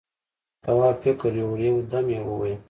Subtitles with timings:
[0.63, 2.59] تواب فکر يووړ، يو دم يې وويل: